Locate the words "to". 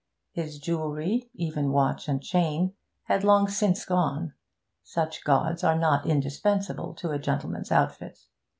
6.95-7.11